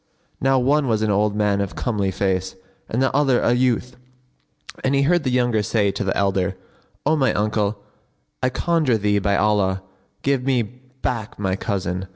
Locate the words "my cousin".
11.37-12.07